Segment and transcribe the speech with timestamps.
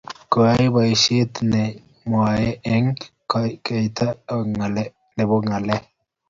[0.31, 1.63] koyai boisie ne
[2.09, 4.43] mye eng' kekoitoi
[5.43, 5.81] ng'alek.